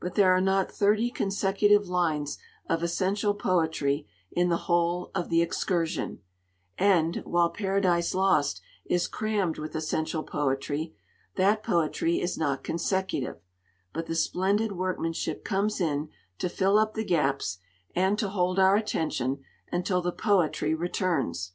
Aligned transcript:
But 0.00 0.16
there 0.16 0.32
are 0.34 0.40
not 0.40 0.72
thirty 0.72 1.08
consecutive 1.08 1.86
lines 1.86 2.36
of 2.68 2.82
essential 2.82 3.32
poetry 3.32 4.08
in 4.32 4.48
the 4.48 4.66
whole 4.66 5.12
of 5.14 5.28
The 5.28 5.40
Excursion, 5.40 6.18
and, 6.78 7.18
while 7.24 7.48
Paradise 7.48 8.12
Lost 8.12 8.60
is 8.86 9.06
crammed 9.06 9.58
with 9.58 9.76
essential 9.76 10.24
poetry, 10.24 10.96
that 11.36 11.62
poetry 11.62 12.20
is 12.20 12.36
not 12.36 12.64
consecutive; 12.64 13.40
but 13.92 14.06
the 14.06 14.16
splendid 14.16 14.72
workmanship 14.72 15.44
comes 15.44 15.80
in 15.80 16.08
to 16.38 16.48
fill 16.48 16.76
up 16.76 16.94
the 16.94 17.04
gaps, 17.04 17.58
and 17.94 18.18
to 18.18 18.30
hold 18.30 18.58
our 18.58 18.74
attention 18.74 19.44
until 19.70 20.02
the 20.02 20.10
poetry 20.10 20.74
returns. 20.74 21.52